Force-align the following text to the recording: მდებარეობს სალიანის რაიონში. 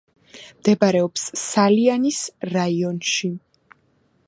მდებარეობს 0.59 1.25
სალიანის 1.41 2.23
რაიონში. 2.53 3.33